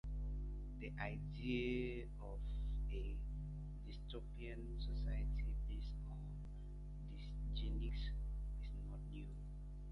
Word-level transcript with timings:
The 0.79 0.91
idea 0.99 2.07
of 2.23 2.39
a 2.91 3.17
dystopian 3.85 4.79
society 4.83 5.53
based 5.67 5.93
on 6.09 6.17
dysgenics 7.13 8.09
is 8.63 8.71
not 8.89 8.97
new. 9.13 9.27